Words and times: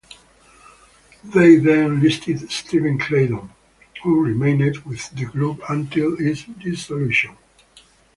They 1.25 1.57
then 1.57 1.85
enlisted 1.97 2.51
Steven 2.51 2.97
Claydon 2.97 3.51
who 4.01 4.23
remained 4.25 4.77
with 4.79 5.11
the 5.11 5.25
group 5.25 5.61
until 5.69 6.15
its 6.19 6.43
dissolution. 6.45 7.37